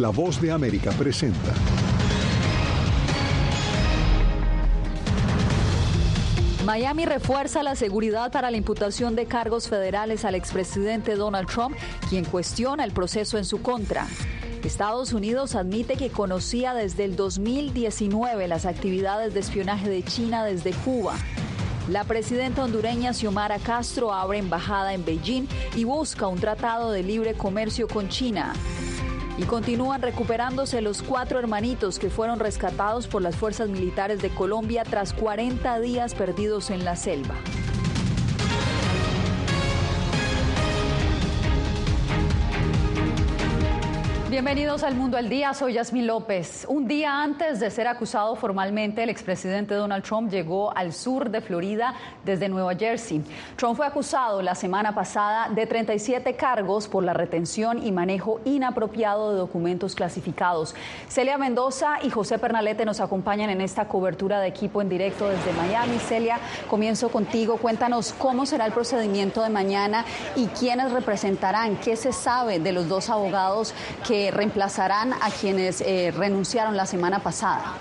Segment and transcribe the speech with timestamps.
[0.00, 1.52] La voz de América presenta.
[6.64, 11.76] Miami refuerza la seguridad para la imputación de cargos federales al expresidente Donald Trump,
[12.08, 14.06] quien cuestiona el proceso en su contra.
[14.64, 20.72] Estados Unidos admite que conocía desde el 2019 las actividades de espionaje de China desde
[20.72, 21.14] Cuba.
[21.90, 25.46] La presidenta hondureña Xiomara Castro abre embajada en Beijing
[25.76, 28.54] y busca un tratado de libre comercio con China.
[29.40, 34.84] Y continúan recuperándose los cuatro hermanitos que fueron rescatados por las fuerzas militares de Colombia
[34.84, 37.36] tras 40 días perdidos en la selva.
[44.30, 46.64] Bienvenidos al Mundo al Día, soy Yasmín López.
[46.68, 51.40] Un día antes de ser acusado formalmente, el expresidente Donald Trump llegó al sur de
[51.40, 53.24] Florida desde Nueva Jersey.
[53.56, 59.32] Trump fue acusado la semana pasada de 37 cargos por la retención y manejo inapropiado
[59.32, 60.76] de documentos clasificados.
[61.08, 65.52] Celia Mendoza y José Pernalete nos acompañan en esta cobertura de equipo en directo desde
[65.54, 65.98] Miami.
[65.98, 67.56] Celia, comienzo contigo.
[67.56, 70.04] Cuéntanos cómo será el procedimiento de mañana
[70.36, 73.74] y quiénes representarán, qué se sabe de los dos abogados
[74.06, 77.76] que reemplazarán a quienes eh, renunciaron la semana pasada.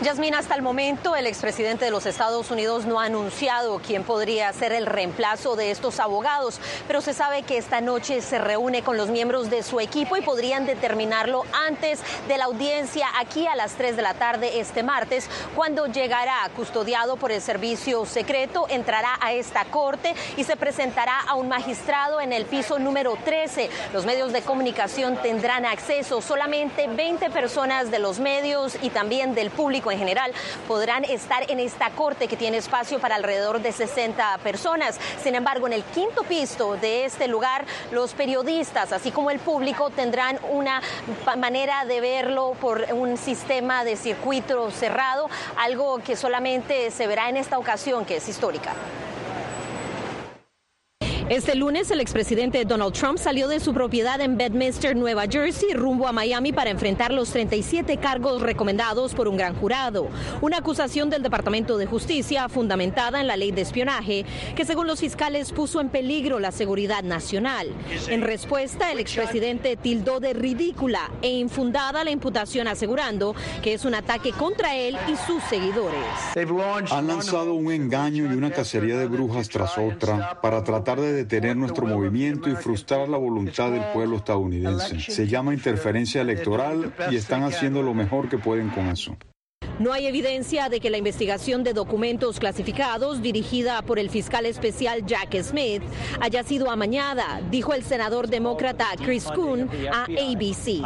[0.00, 4.52] Yasmín, hasta el momento el expresidente de los Estados Unidos no ha anunciado quién podría
[4.52, 8.96] ser el reemplazo de estos abogados, pero se sabe que esta noche se reúne con
[8.96, 13.72] los miembros de su equipo y podrían determinarlo antes de la audiencia aquí a las
[13.72, 19.32] 3 de la tarde este martes, cuando llegará custodiado por el servicio secreto, entrará a
[19.32, 23.68] esta corte y se presentará a un magistrado en el piso número 13.
[23.92, 29.50] Los medios de comunicación tendrán acceso, solamente 20 personas de los medios y también del
[29.50, 30.32] público en general
[30.66, 34.98] podrán estar en esta corte que tiene espacio para alrededor de 60 personas.
[35.22, 39.90] Sin embargo, en el quinto piso de este lugar, los periodistas, así como el público,
[39.90, 40.82] tendrán una
[41.36, 47.36] manera de verlo por un sistema de circuito cerrado, algo que solamente se verá en
[47.36, 48.72] esta ocasión, que es histórica.
[51.28, 56.08] Este lunes, el expresidente Donald Trump salió de su propiedad en Bedminster, Nueva Jersey, rumbo
[56.08, 60.08] a Miami para enfrentar los 37 cargos recomendados por un gran jurado.
[60.40, 64.24] Una acusación del Departamento de Justicia fundamentada en la ley de espionaje,
[64.56, 67.68] que según los fiscales puso en peligro la seguridad nacional.
[68.08, 73.94] En respuesta, el expresidente tildó de ridícula e infundada la imputación, asegurando que es un
[73.94, 76.00] ataque contra él y sus seguidores.
[76.90, 81.56] Han lanzado un engaño y una cacería de brujas tras otra para tratar de detener
[81.56, 85.00] nuestro movimiento y frustrar la voluntad del pueblo estadounidense.
[85.00, 89.16] Se llama interferencia electoral y están haciendo lo mejor que pueden con eso.
[89.78, 95.06] No hay evidencia de que la investigación de documentos clasificados dirigida por el fiscal especial
[95.06, 95.82] Jack Smith
[96.20, 100.82] haya sido amañada, dijo el senador demócrata Chris Coon a ABC.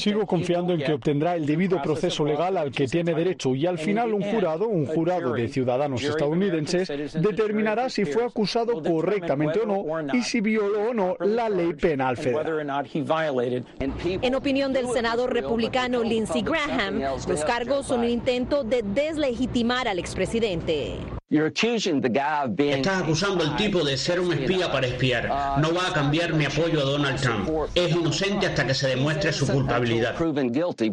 [0.00, 3.78] Sigo confiando en que obtendrá el debido proceso legal al que tiene derecho y al
[3.78, 9.84] final un jurado, un jurado de ciudadanos estadounidenses, determinará si fue acusado correctamente o no
[10.12, 13.64] y si violó o no la ley penal federal.
[13.80, 19.98] En opinión del senador republicano Lindsey Graham, los cargos son un intento de deslegitimar al
[19.98, 21.17] expresidente.
[21.30, 25.28] Estás acusando al tipo de ser un espía para espiar.
[25.60, 27.50] No va a cambiar mi apoyo a Donald Trump.
[27.74, 30.14] Es inocente hasta que se demuestre su culpabilidad.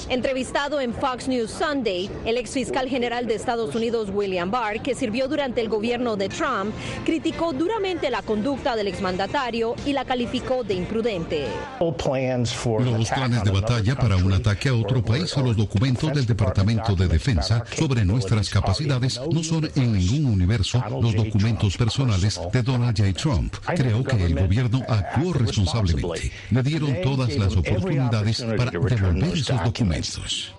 [0.10, 4.94] Entrevistado en Fox News Sunday, el ex fiscal general de Estados Unidos, William Barr, que
[4.94, 6.76] sirvió durante el gobierno de Trump,
[7.06, 11.46] criticó duramente la conducta del exmandatario y la calificó de imprudente.
[11.80, 16.94] Los planes de batalla para un ataque a otro país o los documentos del Departamento
[16.94, 22.98] de Defensa sobre nuestras capacidades no son en ningún universo los documentos personales de Donald
[22.98, 23.14] J.
[23.14, 23.56] Trump.
[23.76, 26.32] Creo que el gobierno actuó responsablemente.
[26.50, 30.56] Le dieron todas las oportunidades para devolver esos documentos.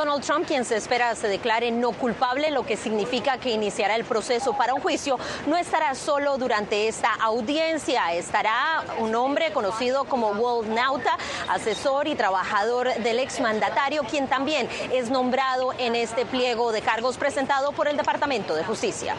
[0.00, 4.04] Donald Trump, quien se espera se declare no culpable, lo que significa que iniciará el
[4.04, 8.14] proceso para un juicio, no estará solo durante esta audiencia.
[8.14, 11.18] Estará un hombre conocido como Walt Nauta,
[11.50, 17.72] asesor y trabajador del exmandatario, quien también es nombrado en este pliego de cargos presentado
[17.72, 19.14] por el Departamento de Justicia.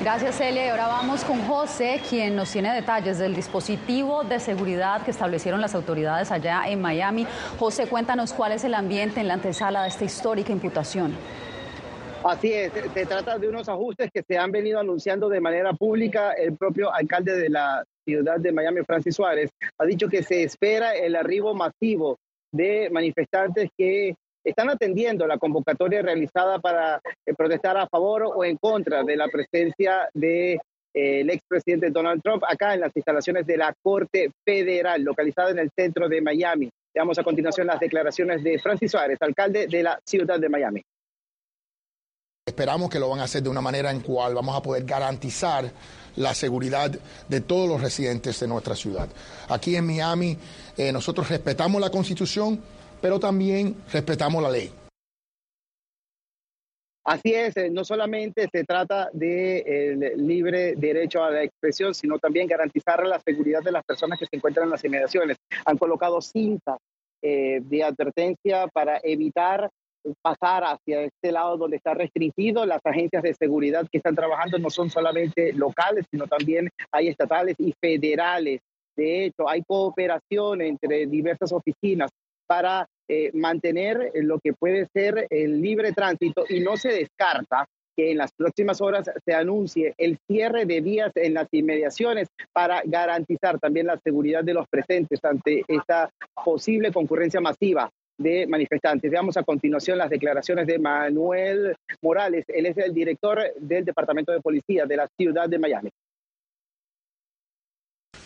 [0.00, 0.70] Gracias, Celia.
[0.70, 5.74] Ahora vamos con José, quien nos tiene detalles del dispositivo de seguridad que establecieron las
[5.74, 7.26] autoridades allá en Miami.
[7.58, 11.14] José, cuéntanos cuál es el ambiente en la antesala de esta histórica imputación.
[12.24, 16.32] Así es, se trata de unos ajustes que se han venido anunciando de manera pública.
[16.32, 20.94] El propio alcalde de la ciudad de Miami, Francis Suárez, ha dicho que se espera
[20.94, 22.18] el arribo masivo
[22.52, 24.14] de manifestantes que
[24.44, 29.28] están atendiendo la convocatoria realizada para eh, protestar a favor o en contra de la
[29.28, 30.60] presencia de
[30.94, 35.70] el expresidente Donald Trump acá en las instalaciones de la Corte Federal, localizada en el
[35.76, 36.70] centro de Miami.
[36.94, 40.82] Veamos a continuación las declaraciones de Francis Suárez, alcalde de la ciudad de Miami.
[42.46, 45.64] Esperamos que lo van a hacer de una manera en cual vamos a poder garantizar
[46.16, 46.92] la seguridad
[47.28, 49.08] de todos los residentes de nuestra ciudad.
[49.48, 50.38] Aquí en Miami
[50.76, 52.60] eh, nosotros respetamos la constitución,
[53.04, 54.70] pero también respetamos la ley.
[57.04, 62.46] Así es, eh, no solamente se trata de libre derecho a la expresión, sino también
[62.46, 65.36] garantizar la seguridad de las personas que se encuentran en las inmediaciones.
[65.66, 66.78] Han colocado cintas
[67.20, 69.68] eh, de advertencia para evitar
[70.22, 72.64] pasar hacia este lado donde está restringido.
[72.64, 77.56] Las agencias de seguridad que están trabajando no son solamente locales, sino también hay estatales
[77.58, 78.62] y federales.
[78.96, 82.10] De hecho, hay cooperación entre diversas oficinas
[82.46, 87.66] para eh, mantener lo que puede ser el libre tránsito y no se descarta
[87.96, 92.82] que en las próximas horas se anuncie el cierre de vías en las inmediaciones para
[92.84, 96.10] garantizar también la seguridad de los presentes ante esta
[96.44, 99.10] posible concurrencia masiva de manifestantes.
[99.10, 102.44] Veamos a continuación las declaraciones de Manuel Morales.
[102.48, 105.90] Él es el director del Departamento de Policía de la ciudad de Miami.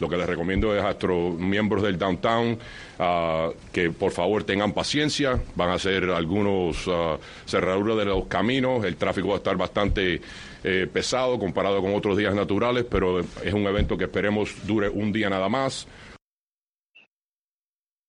[0.00, 2.59] Lo que les recomiendo es a nuestros miembros del downtown
[2.99, 5.41] ah, que por favor tengan paciencia.
[5.55, 8.85] Van a ser algunos uh, cerraduras de los caminos.
[8.85, 10.21] El tráfico va a estar bastante
[10.65, 15.12] eh, pesado comparado con otros días naturales, pero es un evento que esperemos dure un
[15.12, 15.87] día nada más.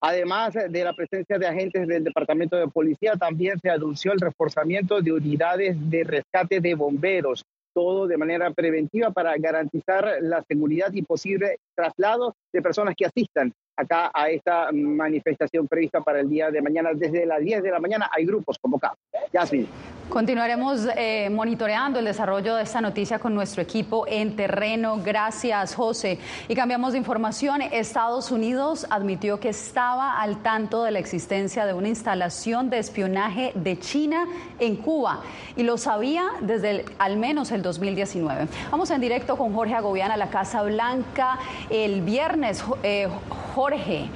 [0.01, 5.01] Además de la presencia de agentes del Departamento de Policía, también se anunció el reforzamiento
[5.01, 7.44] de unidades de rescate de bomberos,
[7.74, 13.53] todo de manera preventiva para garantizar la seguridad y posible traslado de personas que asistan
[13.77, 16.89] acá a esta manifestación prevista para el día de mañana.
[16.93, 18.97] Desde las 10 de la mañana hay grupos convocados.
[19.31, 19.67] Yasmin.
[20.09, 24.99] Continuaremos eh, monitoreando el desarrollo de esta noticia con nuestro equipo en terreno.
[25.05, 26.17] Gracias, José.
[26.47, 27.61] Y cambiamos de información.
[27.61, 33.51] Estados Unidos admitió que estaba al tanto de la existencia de una instalación de espionaje
[33.53, 34.25] de China
[34.57, 35.21] en Cuba
[35.55, 38.47] y lo sabía desde al menos el 2019.
[38.71, 41.37] Vamos en directo con Jorge Agobiana a la Casa Blanca.
[41.69, 43.07] El viernes, eh,
[43.54, 44.10] Jorge.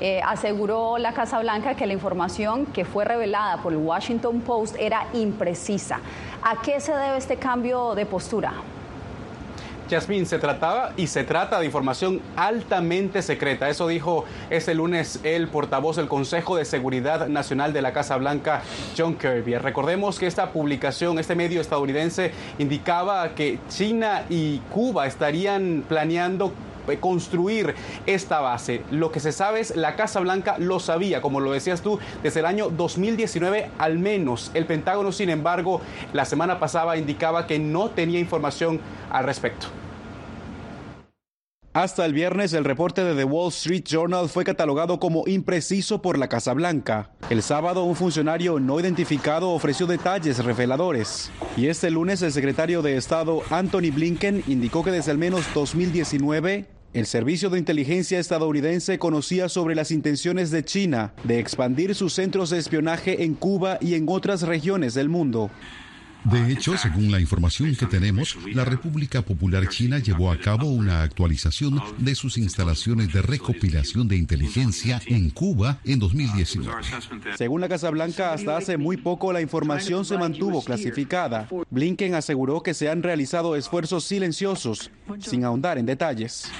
[0.00, 4.74] Eh, aseguró la Casa Blanca que la información que fue revelada por el Washington Post
[4.78, 6.00] era imprecisa.
[6.42, 8.52] ¿A qué se debe este cambio de postura?
[9.88, 13.68] Yasmín, se trataba y se trata de información altamente secreta.
[13.68, 18.62] Eso dijo este lunes el portavoz del Consejo de Seguridad Nacional de la Casa Blanca,
[18.96, 19.58] John Kirby.
[19.58, 26.52] Recordemos que esta publicación, este medio estadounidense, indicaba que China y Cuba estarían planeando
[27.00, 27.74] construir
[28.06, 28.82] esta base.
[28.90, 32.40] Lo que se sabe es la Casa Blanca lo sabía, como lo decías tú, desde
[32.40, 34.50] el año 2019 al menos.
[34.54, 35.80] El Pentágono, sin embargo,
[36.12, 38.80] la semana pasada indicaba que no tenía información
[39.10, 39.81] al respecto.
[41.74, 46.18] Hasta el viernes, el reporte de The Wall Street Journal fue catalogado como impreciso por
[46.18, 47.12] la Casa Blanca.
[47.30, 51.30] El sábado, un funcionario no identificado ofreció detalles reveladores.
[51.56, 56.66] Y este lunes, el secretario de Estado Anthony Blinken indicó que desde al menos 2019,
[56.92, 62.50] el Servicio de Inteligencia estadounidense conocía sobre las intenciones de China de expandir sus centros
[62.50, 65.50] de espionaje en Cuba y en otras regiones del mundo.
[66.24, 71.02] De hecho, según la información que tenemos, la República Popular China llevó a cabo una
[71.02, 76.72] actualización de sus instalaciones de recopilación de inteligencia en Cuba en 2019.
[77.36, 81.48] Según la Casa Blanca, hasta hace muy poco la información se mantuvo clasificada.
[81.70, 86.50] Blinken aseguró que se han realizado esfuerzos silenciosos, sin ahondar en detalles.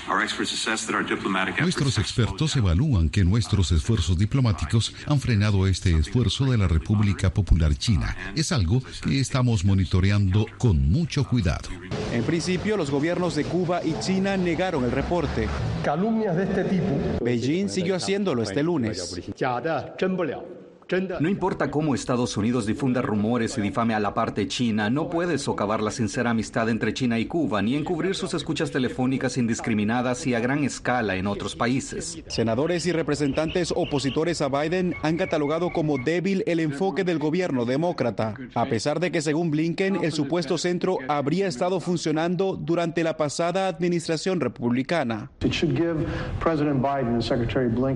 [1.61, 7.77] Nuestros expertos evalúan que nuestros esfuerzos diplomáticos han frenado este esfuerzo de la República Popular
[7.77, 8.17] China.
[8.35, 11.69] Es algo que estamos monitoreando con mucho cuidado.
[12.13, 15.49] En principio, los gobiernos de Cuba y China negaron el reporte.
[15.85, 17.25] Calumnias de este tipo.
[17.25, 19.23] Beijing siguió haciéndolo este lunes.
[20.93, 25.39] No importa cómo Estados Unidos difunda rumores y difame a la parte china, no puede
[25.39, 30.35] socavar la sincera amistad entre China y Cuba, ni encubrir sus escuchas telefónicas indiscriminadas y
[30.35, 32.23] a gran escala en otros países.
[32.27, 38.35] Senadores y representantes opositores a Biden han catalogado como débil el enfoque del gobierno demócrata,
[38.55, 43.67] a pesar de que según Blinken el supuesto centro habría estado funcionando durante la pasada
[43.69, 45.31] administración republicana.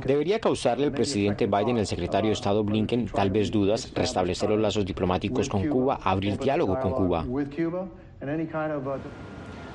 [0.06, 4.60] Debería causarle al presidente Biden el secretario de Estado Blinken tal vez dudas, restablecer los
[4.60, 7.24] lazos diplomáticos con Cuba, abrir diálogo con Cuba.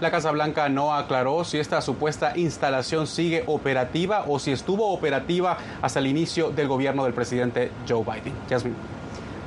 [0.01, 5.57] La Casa Blanca no aclaró si esta supuesta instalación sigue operativa o si estuvo operativa
[5.79, 8.33] hasta el inicio del gobierno del presidente Joe Biden.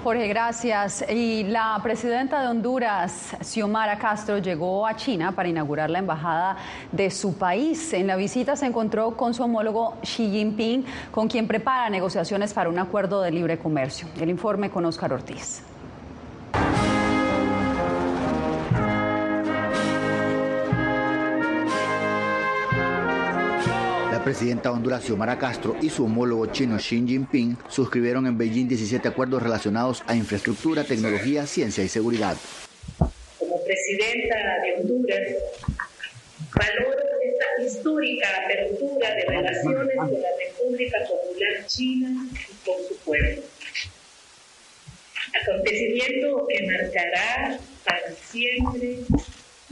[0.04, 1.02] Jorge, gracias.
[1.08, 6.58] Y la presidenta de Honduras, Xiomara Castro, llegó a China para inaugurar la embajada
[6.92, 7.90] de su país.
[7.94, 12.68] En la visita se encontró con su homólogo Xi Jinping, con quien prepara negociaciones para
[12.68, 14.06] un acuerdo de libre comercio.
[14.20, 15.62] El informe con Oscar Ortiz.
[24.24, 29.06] Presidenta de Honduras Xiomara Castro y su homólogo chino Xi Jinping suscribieron en Beijing 17
[29.06, 32.34] acuerdos relacionados a infraestructura, tecnología, ciencia y seguridad.
[33.38, 35.20] Como presidenta de Honduras,
[36.54, 43.42] valoro esta histórica apertura de relaciones con la República Popular China y con su pueblo.
[45.42, 49.00] Acontecimiento que marcará para siempre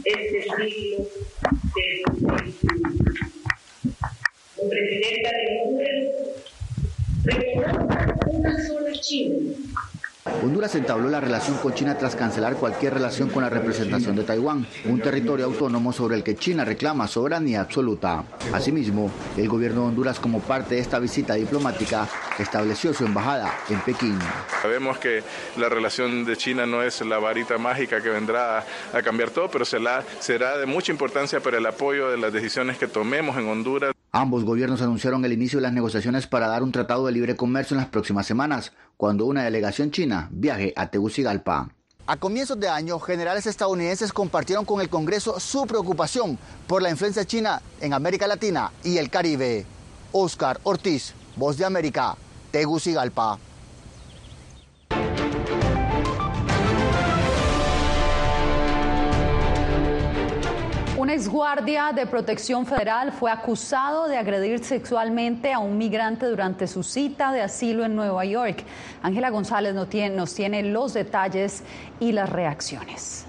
[0.04, 1.06] este siglo
[4.62, 5.30] de presidenta
[7.24, 7.62] de
[8.26, 9.54] una sola China.
[10.40, 14.66] Honduras entabló la relación con China tras cancelar cualquier relación con la representación de Taiwán,
[14.84, 18.24] un territorio autónomo sobre el que China reclama soberanía absoluta.
[18.52, 23.80] Asimismo, el gobierno de Honduras, como parte de esta visita diplomática, estableció su embajada en
[23.80, 24.18] Pekín.
[24.60, 25.22] Sabemos que
[25.56, 29.64] la relación de China no es la varita mágica que vendrá a cambiar todo, pero
[29.64, 33.92] será de mucha importancia para el apoyo de las decisiones que tomemos en Honduras.
[34.14, 37.74] Ambos gobiernos anunciaron el inicio de las negociaciones para dar un tratado de libre comercio
[37.74, 41.70] en las próximas semanas, cuando una delegación china viaje a Tegucigalpa.
[42.06, 47.24] A comienzos de año, generales estadounidenses compartieron con el Congreso su preocupación por la influencia
[47.24, 49.64] china en América Latina y el Caribe.
[50.12, 52.14] Oscar Ortiz, Voz de América,
[52.50, 53.38] Tegucigalpa.
[61.02, 66.84] Un exguardia de protección federal fue acusado de agredir sexualmente a un migrante durante su
[66.84, 68.62] cita de asilo en Nueva York.
[69.02, 71.64] Ángela González nos tiene, nos tiene los detalles
[71.98, 73.26] y las reacciones.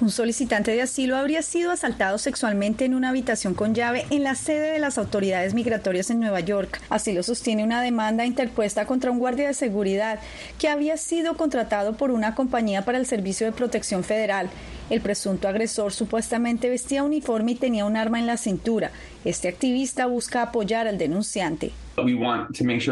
[0.00, 4.34] Un solicitante de asilo habría sido asaltado sexualmente en una habitación con llave en la
[4.34, 6.80] sede de las autoridades migratorias en Nueva York.
[6.88, 10.18] Así lo sostiene una demanda interpuesta contra un guardia de seguridad
[10.58, 14.50] que había sido contratado por una compañía para el Servicio de Protección Federal.
[14.90, 18.90] El presunto agresor supuestamente vestía uniforme y tenía un arma en la cintura.
[19.24, 21.72] Este activista busca apoyar al denunciante.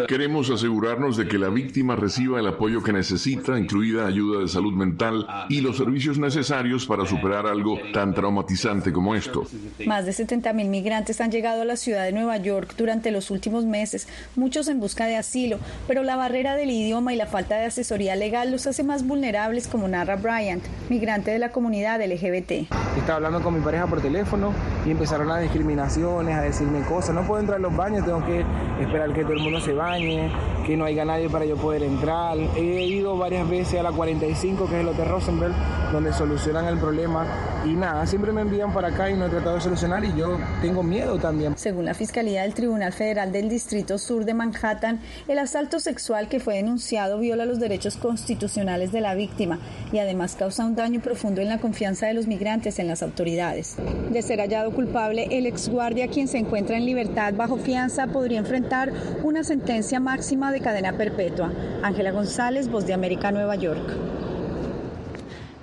[0.06, 4.74] Queremos asegurarnos de que la víctima reciba el apoyo que necesita, incluida ayuda de salud
[4.74, 9.44] mental y los servicios necesarios para superar algo tan traumatizante como esto.
[9.86, 13.30] Más de 70 mil migrantes han llegado a la ciudad de Nueva York durante los
[13.30, 17.56] últimos meses, muchos en busca de asilo, pero la barrera del idioma y la falta
[17.56, 22.70] de asesoría legal los hace más vulnerables, como narra Bryant, migrante de la comunidad LGBT.
[22.98, 24.52] Estaba hablando con mi pareja por teléfono
[24.84, 25.42] y empezaron las
[26.26, 27.14] a decirme cosas.
[27.14, 28.44] No puedo entrar a los baños, tengo que
[28.80, 30.30] esperar que todo el mundo se bañe,
[30.66, 32.36] que no haya nadie para yo poder entrar.
[32.56, 35.54] He ido varias veces a la 45, que es el Hotel Rosenberg,
[35.92, 37.26] donde solucionan el problema
[37.64, 40.38] y nada, siempre me envían para acá y no he tratado de solucionar y yo
[40.62, 41.56] tengo miedo también.
[41.56, 46.40] Según la Fiscalía del Tribunal Federal del Distrito Sur de Manhattan, el asalto sexual que
[46.40, 49.58] fue denunciado viola los derechos constitucionales de la víctima
[49.92, 53.76] y además causa un daño profundo en la confianza de los migrantes en las autoridades.
[54.10, 55.46] De ser hallado culpable, el
[56.08, 61.52] quien se encuentra en libertad bajo fianza, podría enfrentar una sentencia máxima de cadena perpetua.
[61.82, 64.17] Ángela González, Voz de América, Nueva York.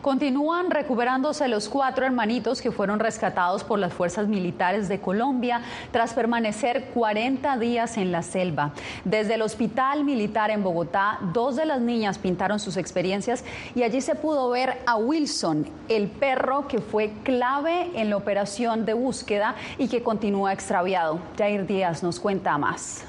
[0.06, 6.14] Continúan recuperándose los cuatro hermanitos que fueron rescatados por las fuerzas militares de Colombia tras
[6.14, 8.72] permanecer 40 días en la selva.
[9.04, 13.44] Desde el hospital militar en Bogotá, dos de las niñas pintaron sus experiencias
[13.74, 18.86] y allí se pudo ver a Wilson, el perro que fue clave en la operación
[18.86, 21.18] de búsqueda y que continúa extraviado.
[21.36, 23.06] Jair Díaz nos cuenta más.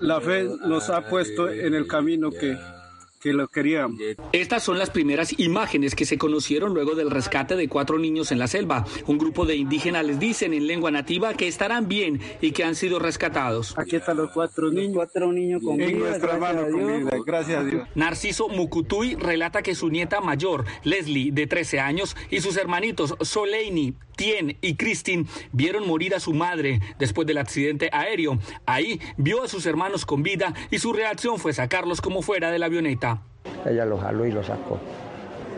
[0.00, 2.58] La fe nos ha puesto en el camino que
[3.20, 3.96] que lo querían.
[4.32, 8.38] Estas son las primeras imágenes que se conocieron luego del rescate de cuatro niños en
[8.38, 8.86] la selva.
[9.06, 12.74] Un grupo de indígenas les dicen en lengua nativa que estarán bien y que han
[12.74, 13.78] sido rescatados.
[13.78, 14.94] Aquí están los cuatro niños.
[14.94, 16.66] cuatro niños con en nuestra mano
[17.26, 17.88] gracias a Dios.
[17.94, 23.94] Narciso Mukutuy relata que su nieta mayor, Leslie, de 13 años, y sus hermanitos Soleini,
[24.16, 28.38] Tien y Christine vieron morir a su madre después del accidente aéreo.
[28.66, 32.58] Ahí vio a sus hermanos con vida y su reacción fue sacarlos como fuera de
[32.58, 33.09] la avioneta.
[33.66, 34.78] Ella lo jaló y lo sacó.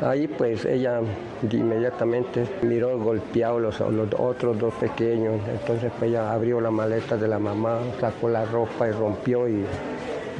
[0.02, 1.00] Ahí pues ella
[1.48, 7.28] inmediatamente miró golpeado los, los otros dos pequeños, entonces pues ella abrió la maleta de
[7.28, 9.64] la mamá, sacó la ropa y rompió y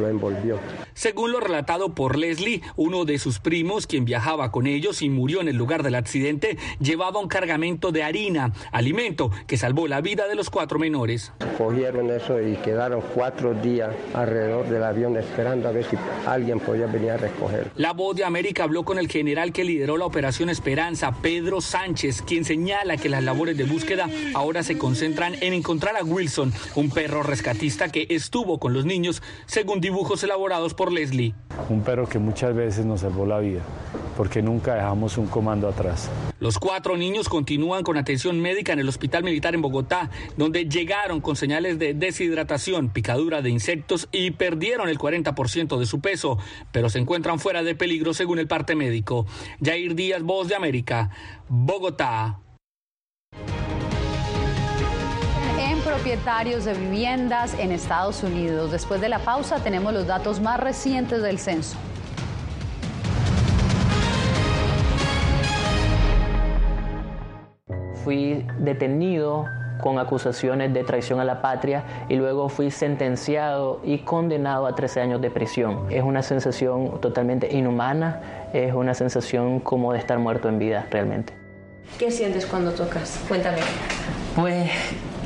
[0.01, 0.59] lo envolvió.
[0.95, 5.41] Según lo relatado por Leslie, uno de sus primos, quien viajaba con ellos y murió
[5.41, 10.29] en el lugar del accidente, llevaba un cargamento de harina, alimento que salvó la vida
[10.29, 11.33] de los cuatro menores.
[11.57, 15.97] Cogieron eso y quedaron cuatro días alrededor del avión esperando a ver si
[16.27, 17.71] alguien podía venir a recoger.
[17.77, 22.23] La voz de América habló con el general que lideró la operación Esperanza, Pedro Sánchez,
[22.23, 26.91] quien señala que las labores de búsqueda ahora se concentran en encontrar a Wilson, un
[26.91, 31.35] perro rescatista que estuvo con los niños, según dibujos elaborados por Leslie.
[31.69, 33.61] Un perro que muchas veces nos salvó la vida,
[34.17, 36.11] porque nunca dejamos un comando atrás.
[36.41, 41.21] Los cuatro niños continúan con atención médica en el Hospital Militar en Bogotá, donde llegaron
[41.21, 46.39] con señales de deshidratación, picadura de insectos y perdieron el 40% de su peso,
[46.73, 49.27] pero se encuentran fuera de peligro según el parte médico.
[49.62, 51.11] Jair Díaz, Voz de América,
[51.49, 52.41] Bogotá.
[56.03, 58.73] Propietarios de viviendas en Estados Unidos.
[58.73, 61.77] Después de la pausa tenemos los datos más recientes del censo.
[68.03, 69.45] Fui detenido
[69.81, 75.03] con acusaciones de traición a la patria y luego fui sentenciado y condenado a 13
[75.03, 75.87] años de prisión.
[75.89, 81.33] Es una sensación totalmente inhumana, es una sensación como de estar muerto en vida realmente.
[81.97, 83.23] ¿Qué sientes cuando tocas?
[83.29, 83.59] Cuéntame.
[84.35, 84.69] Pues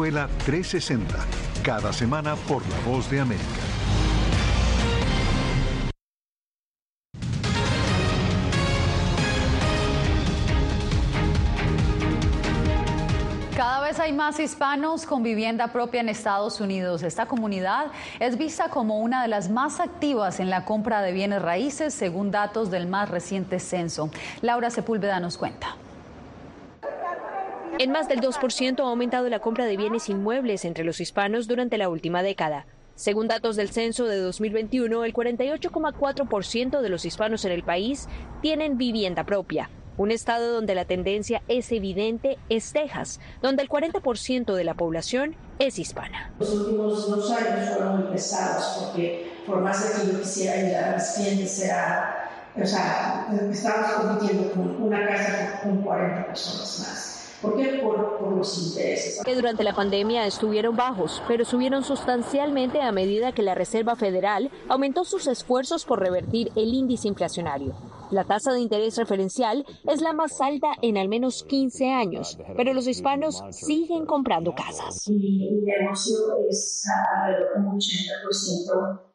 [0.00, 1.14] Venezuela 360,
[1.62, 3.44] cada semana por La Voz de América.
[13.54, 17.02] Cada vez hay más hispanos con vivienda propia en Estados Unidos.
[17.02, 17.88] Esta comunidad
[18.20, 22.30] es vista como una de las más activas en la compra de bienes raíces, según
[22.30, 24.08] datos del más reciente censo.
[24.40, 25.76] Laura Sepúlveda nos cuenta.
[27.80, 31.78] En más del 2% ha aumentado la compra de bienes inmuebles entre los hispanos durante
[31.78, 32.66] la última década.
[32.94, 38.06] Según datos del censo de 2021, el 48,4% de los hispanos en el país
[38.42, 39.70] tienen vivienda propia.
[39.96, 45.34] Un estado donde la tendencia es evidente es Texas, donde el 40% de la población
[45.58, 46.34] es hispana.
[46.38, 50.84] Los últimos dos años fueron muy pesados porque por más de que yo quisiera ayudar
[50.84, 52.30] a mis clientes, era,
[52.62, 57.09] o sea, estábamos compitiendo con una casa con 40 personas más.
[57.40, 57.80] ¿Por qué?
[57.82, 59.22] Por, por, los intereses.
[59.24, 64.50] Que durante la pandemia estuvieron bajos, pero subieron sustancialmente a medida que la Reserva Federal
[64.68, 67.74] aumentó sus esfuerzos por revertir el índice inflacionario.
[68.10, 72.74] La tasa de interés referencial es la más alta en al menos 15 años, pero
[72.74, 75.08] los hispanos siguen comprando casas.
[75.08, 76.16] Mi negocio
[76.48, 76.82] es
[77.24, 79.10] alrededor de un 80%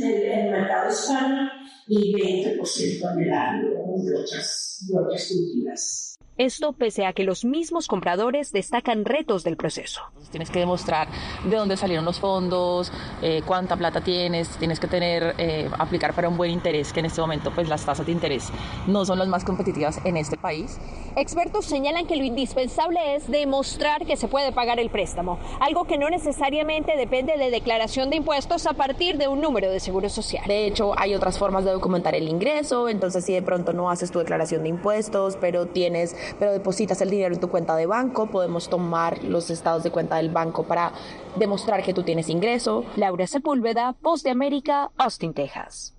[0.00, 1.48] del el mercado hispano
[1.86, 6.13] y 20% en el ámbito de otras, de otras culturas.
[6.36, 10.02] Esto pese a que los mismos compradores destacan retos del proceso.
[10.32, 11.06] Tienes que demostrar
[11.44, 12.90] de dónde salieron los fondos,
[13.22, 17.06] eh, cuánta plata tienes, tienes que tener, eh, aplicar para un buen interés, que en
[17.06, 18.50] este momento pues las tasas de interés
[18.88, 20.80] no son las más competitivas en este país.
[21.14, 25.98] Expertos señalan que lo indispensable es demostrar que se puede pagar el préstamo, algo que
[25.98, 30.44] no necesariamente depende de declaración de impuestos a partir de un número de seguro social.
[30.48, 34.10] De hecho, hay otras formas de documentar el ingreso, entonces si de pronto no haces
[34.10, 38.26] tu declaración de impuestos, pero tienes pero depositas el dinero en tu cuenta de banco,
[38.26, 40.92] podemos tomar los estados de cuenta del banco para
[41.36, 42.84] demostrar que tú tienes ingreso.
[42.96, 45.94] Laura Sepúlveda, Voz de América, Austin, Texas.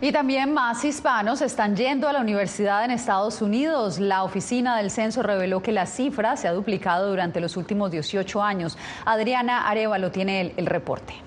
[0.00, 3.98] Y también más hispanos están yendo a la universidad en Estados Unidos.
[3.98, 8.42] La oficina del censo reveló que la cifra se ha duplicado durante los últimos 18
[8.42, 8.76] años.
[9.06, 11.23] Adriana Arevalo tiene el, el reporte.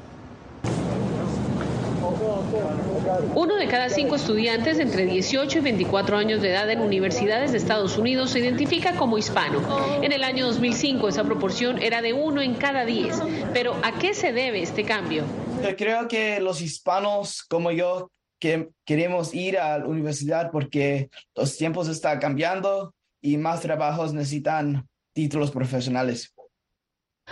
[3.36, 7.58] Uno de cada cinco estudiantes entre 18 y 24 años de edad en universidades de
[7.58, 9.62] Estados Unidos se identifica como hispano.
[10.02, 13.22] En el año 2005 esa proporción era de uno en cada diez.
[13.54, 15.24] Pero ¿a qué se debe este cambio?
[15.78, 21.88] Creo que los hispanos como yo que queremos ir a la universidad porque los tiempos
[21.88, 26.34] están cambiando y más trabajos necesitan títulos profesionales.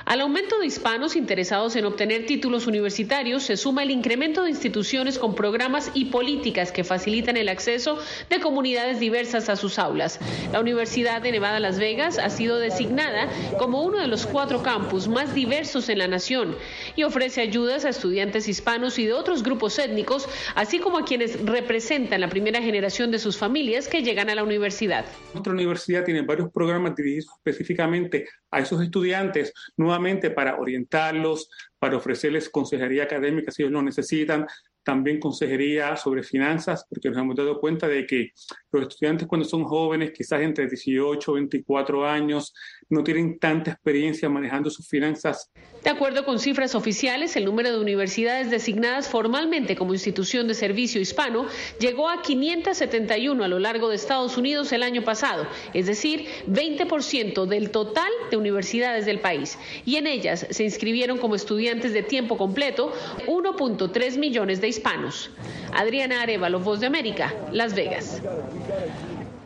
[0.04, 5.18] Al aumento de hispanos interesados en obtener títulos universitarios se suma el incremento de instituciones
[5.18, 7.98] con programas y políticas que facilitan el acceso
[8.30, 10.20] de comunidades diversas a sus aulas.
[10.52, 15.08] La Universidad de Nevada Las Vegas ha sido designada como uno de los cuatro campus
[15.08, 16.56] más diversos en la nación
[16.98, 21.44] y ofrece ayudas a estudiantes hispanos y de otros grupos étnicos, así como a quienes
[21.44, 25.06] representan la primera generación de sus familias que llegan a la universidad.
[25.34, 29.54] Nuestra universidad tiene varios programas dirigidos específicamente a esos estudiantes
[29.86, 34.48] nuevamente para orientarlos, para ofrecerles consejería académica si ellos lo necesitan,
[34.86, 38.30] también consejería sobre finanzas, porque nos hemos dado cuenta de que
[38.72, 42.54] los estudiantes cuando son jóvenes, quizás entre 18 y 24 años,
[42.90, 45.50] no tienen tanta experiencia manejando sus finanzas.
[45.84, 51.02] De acuerdo con cifras oficiales, el número de universidades designadas formalmente como institución de servicio
[51.02, 51.48] hispano
[51.80, 57.48] llegó a 571 a lo largo de Estados Unidos el año pasado, es decir, 20%
[57.48, 59.58] del total de universidades del país.
[59.84, 62.94] Y en ellas se inscribieron como estudiantes de tiempo completo
[63.26, 65.30] 1.3 millones de hispanos.
[65.74, 68.22] Adriana Arevalo, Voz de América, Las Vegas.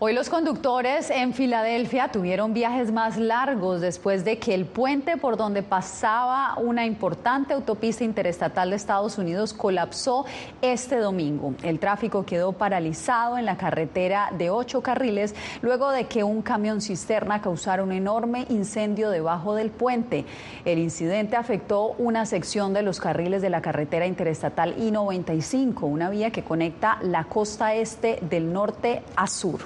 [0.01, 5.35] Hoy los conductores en Filadelfia tuvieron viajes más largos después de que el puente por
[5.35, 10.25] donde pasaba una importante autopista interestatal de Estados Unidos colapsó
[10.62, 11.53] este domingo.
[11.63, 16.79] El tráfico quedó paralizado en la carretera de ocho carriles luego de que un camión
[16.79, 20.23] cisterna causara un enorme incendio debajo del puente.
[20.63, 26.31] El incidente afectó una sección de los carriles de la carretera interestatal I-95, una vía
[26.31, 29.59] que conecta la costa este del norte a sur.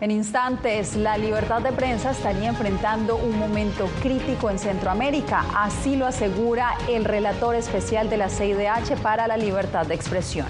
[0.00, 6.06] En instantes, la libertad de prensa estaría enfrentando un momento crítico en Centroamérica, así lo
[6.06, 10.46] asegura el relator especial de la CIDH para la libertad de expresión.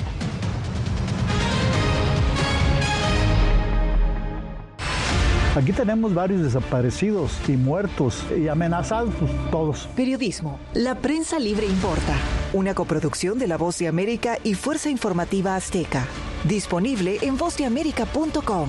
[5.57, 9.15] Aquí tenemos varios desaparecidos y muertos y amenazados
[9.53, 9.89] todos.
[9.95, 10.59] Periodismo.
[10.73, 12.15] La prensa libre importa.
[12.53, 16.07] Una coproducción de La Voz de América y Fuerza Informativa Azteca.
[16.43, 18.69] Disponible en vozdeamerica.com.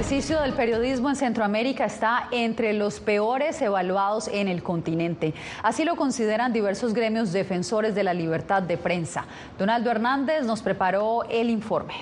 [0.00, 5.34] Ejercicio del periodismo en Centroamérica está entre los peores evaluados en el continente.
[5.62, 9.26] Así lo consideran diversos gremios defensores de la libertad de prensa.
[9.58, 11.92] Donaldo Hernández nos preparó el informe.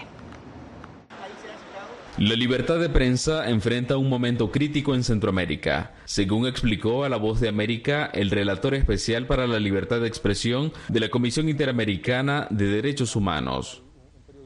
[2.18, 7.40] La libertad de prensa enfrenta un momento crítico en Centroamérica, según explicó a La Voz
[7.40, 12.68] de América el relator especial para la libertad de expresión de la Comisión Interamericana de
[12.68, 13.82] Derechos Humanos.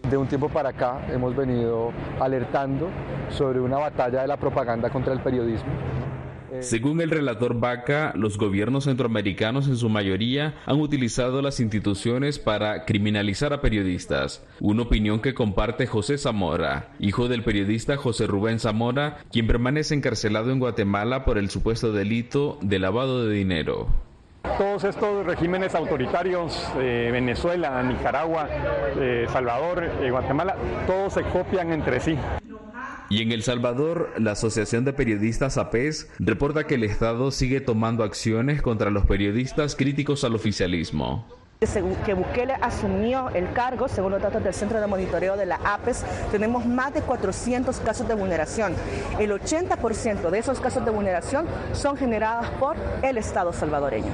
[0.08, 2.90] De un tiempo para acá hemos venido alertando
[3.30, 5.70] sobre una batalla de la propaganda contra el periodismo.
[6.60, 12.84] Según el relator Baca, los gobiernos centroamericanos en su mayoría han utilizado las instituciones para
[12.84, 19.18] criminalizar a periodistas, una opinión que comparte José Zamora, hijo del periodista José Rubén Zamora,
[19.32, 24.11] quien permanece encarcelado en Guatemala por el supuesto delito de lavado de dinero.
[24.42, 28.48] Todos estos regímenes autoritarios, eh, Venezuela, Nicaragua,
[28.96, 32.18] eh, Salvador, eh, Guatemala, todos se copian entre sí.
[33.08, 38.04] Y en El Salvador, la Asociación de Periodistas APES reporta que el Estado sigue tomando
[38.04, 41.26] acciones contra los periodistas críticos al oficialismo.
[42.04, 46.04] Que Bukele asumió el cargo, según los datos del Centro de Monitoreo de la APES,
[46.32, 48.74] tenemos más de 400 casos de vulneración.
[49.20, 54.10] El 80% de esos casos de vulneración son generados por el Estado salvadoreño.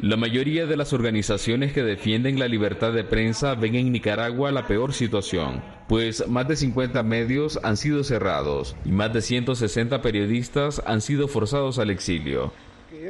[0.00, 4.68] La mayoría de las organizaciones que defienden la libertad de prensa ven en Nicaragua la
[4.68, 10.80] peor situación, pues más de 50 medios han sido cerrados y más de 160 periodistas
[10.86, 12.52] han sido forzados al exilio.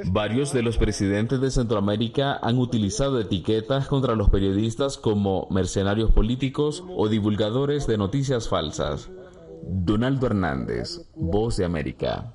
[0.06, 6.84] Varios de los presidentes de Centroamérica han utilizado etiquetas contra los periodistas como mercenarios políticos
[6.96, 9.10] o divulgadores de noticias falsas.
[9.62, 12.34] Donaldo Hernández, Voz de América.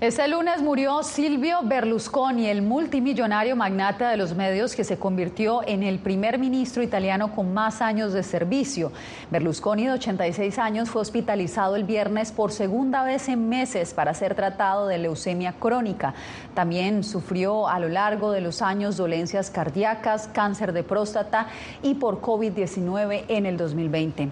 [0.00, 5.82] Este lunes murió Silvio Berlusconi, el multimillonario magnate de los medios que se convirtió en
[5.82, 8.92] el primer ministro italiano con más años de servicio.
[9.30, 14.34] Berlusconi, de 86 años, fue hospitalizado el viernes por segunda vez en meses para ser
[14.34, 16.14] tratado de leucemia crónica.
[16.54, 21.48] También sufrió a lo largo de los años dolencias cardíacas, cáncer de próstata
[21.82, 24.30] y por COVID-19 en el 2020.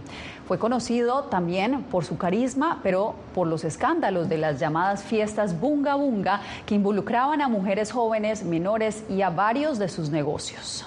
[0.49, 5.95] Fue conocido también por su carisma, pero por los escándalos de las llamadas fiestas bunga
[5.95, 10.87] bunga que involucraban a mujeres jóvenes, menores y a varios de sus negocios.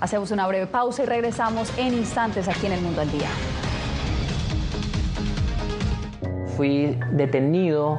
[0.00, 3.28] Hacemos una breve pausa y regresamos en instantes aquí en El Mundo al Día.
[6.56, 7.98] Fui detenido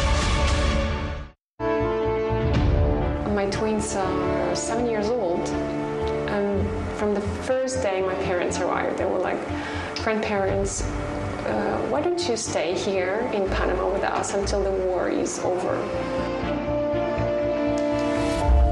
[10.03, 15.39] grandparents, uh, why don't you stay here in Panama with us until the war is
[15.39, 15.77] over?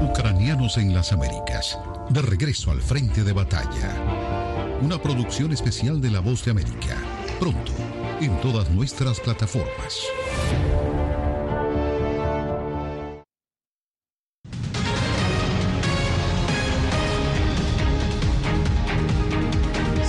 [0.02, 1.78] Ucranianos en las Américas,
[2.10, 3.94] de regreso al frente de batalla.
[4.82, 6.96] Una producción especial de La Voz de América,
[7.38, 7.72] pronto
[8.20, 10.06] en todas nuestras plataformas.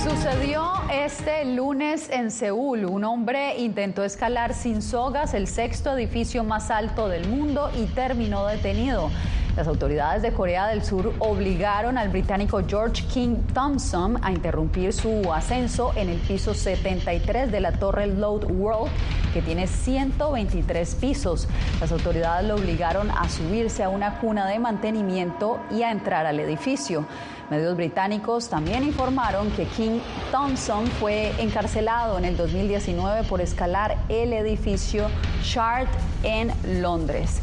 [0.02, 2.84] Sucedió este lunes en Seúl.
[2.84, 8.46] Un hombre intentó escalar sin sogas el sexto edificio más alto del mundo y terminó
[8.46, 9.10] detenido.
[9.56, 15.30] Las autoridades de Corea del Sur obligaron al británico George King Thompson a interrumpir su
[15.30, 18.90] ascenso en el piso 73 de la torre Load World,
[19.34, 21.48] que tiene 123 pisos.
[21.82, 26.40] Las autoridades lo obligaron a subirse a una cuna de mantenimiento y a entrar al
[26.40, 27.04] edificio.
[27.50, 34.32] Medios británicos también informaron que King Thompson fue encarcelado en el 2019 por escalar el
[34.32, 35.08] edificio
[35.42, 35.88] Shard
[36.22, 37.42] en Londres.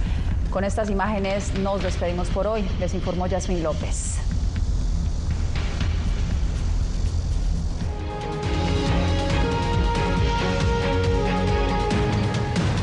[0.50, 2.68] Con estas imágenes nos despedimos por hoy.
[2.80, 4.29] Les informó Yasmin López.